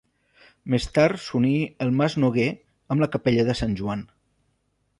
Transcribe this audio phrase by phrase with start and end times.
[0.73, 1.51] Més tard s'uní
[1.85, 2.47] el mas Noguer
[2.95, 4.05] amb la capella de Sant Joan.